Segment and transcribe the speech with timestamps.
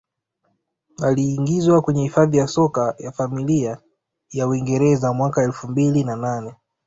[1.03, 3.77] Aliingizwa kwenye Hifadhi ya Soka ya Familia
[4.31, 6.55] ya Uingereza mwaka elfu mbili na nane